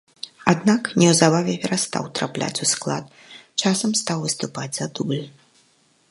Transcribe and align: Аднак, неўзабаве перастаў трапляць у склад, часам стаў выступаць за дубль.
Аднак, 0.51 0.87
неўзабаве 1.01 1.53
перастаў 1.65 2.07
трапляць 2.19 2.61
у 2.65 2.67
склад, 2.73 3.05
часам 3.65 3.91
стаў 4.01 4.17
выступаць 4.25 4.71
за 4.79 4.85
дубль. 5.01 5.21